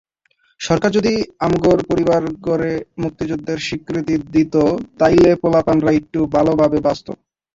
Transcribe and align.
সরকার 0.61 0.89
যদি 0.91 1.13
আমগর 1.39 1.77
পরিবারগরে 1.89 2.71
মুক্তিযুদ্ধের 3.01 3.59
স্বীকৃতি 3.59 4.15
দিত, 4.33 4.55
তাইলে 4.99 5.29
পোলাপানরা 5.41 5.91
এট্টু 5.93 6.19
ভালোভাবে 6.35 6.77
বাঁচত। 6.79 7.07